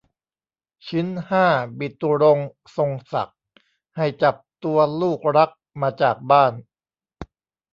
[0.87, 1.47] ชิ้นห้า
[1.79, 3.37] บิตุรงค์ทรงศักดิ์
[3.95, 6.53] ให้จับตัวลูกรักมาจากบ้าน